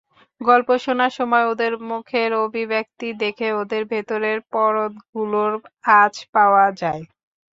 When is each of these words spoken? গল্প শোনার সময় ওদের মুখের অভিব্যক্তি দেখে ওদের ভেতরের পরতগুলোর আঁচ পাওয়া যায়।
গল্প 0.41 0.69
শোনার 0.83 1.11
সময় 1.17 1.45
ওদের 1.51 1.71
মুখের 1.89 2.31
অভিব্যক্তি 2.43 3.07
দেখে 3.23 3.47
ওদের 3.61 3.83
ভেতরের 3.91 4.37
পরতগুলোর 4.51 5.53
আঁচ 6.01 6.15
পাওয়া 6.33 6.65
যায়। 6.81 7.03